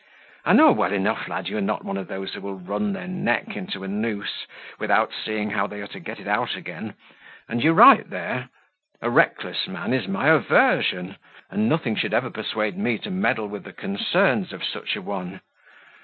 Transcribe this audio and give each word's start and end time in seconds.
I 0.45 0.53
know 0.53 0.71
well 0.71 0.93
enough, 0.93 1.27
lad, 1.27 1.47
you 1.47 1.57
are 1.57 1.61
not 1.61 1.85
one 1.85 1.95
of 1.97 2.07
those 2.07 2.33
who 2.33 2.41
will 2.41 2.57
run 2.57 2.93
their 2.93 3.07
neck 3.07 3.55
into 3.55 3.83
a 3.83 3.87
noose 3.87 4.47
without 4.79 5.11
seeing 5.13 5.51
how 5.51 5.67
they 5.67 5.79
are 5.79 5.87
to 5.89 5.99
get 5.99 6.19
it 6.19 6.27
out 6.27 6.55
again, 6.55 6.95
and 7.47 7.63
you're 7.63 7.75
right 7.75 8.09
there. 8.09 8.49
A 9.03 9.11
reckless 9.11 9.67
man 9.67 9.93
is 9.93 10.07
my 10.07 10.27
aversion, 10.29 11.17
and 11.51 11.69
nothing 11.69 11.95
should 11.95 12.15
ever 12.15 12.31
persuade 12.31 12.79
me 12.79 12.97
to 12.97 13.11
meddle 13.11 13.47
with 13.47 13.63
the 13.63 13.73
concerns 13.73 14.51
of 14.51 14.63
such 14.65 14.95
a 14.95 15.03
one. 15.03 15.41